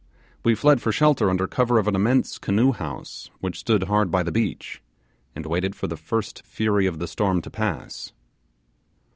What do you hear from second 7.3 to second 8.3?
to pass.